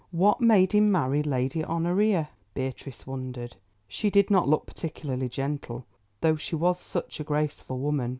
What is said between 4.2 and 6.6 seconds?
not look particularly gentle, though she